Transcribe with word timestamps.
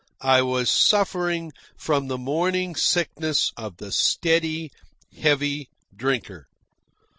I 0.23 0.41
was 0.41 0.67
suffering 0.71 1.51
from 1.77 2.07
the 2.07 2.17
morning 2.17 2.73
sickness 2.75 3.51
of 3.55 3.77
the 3.77 3.91
steady, 3.91 4.71
heavy 5.15 5.69
drinker. 5.95 6.47